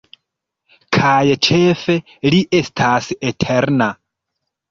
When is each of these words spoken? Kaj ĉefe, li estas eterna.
Kaj 0.95 1.33
ĉefe, 1.47 1.97
li 2.35 2.41
estas 2.61 3.11
eterna. 3.33 3.91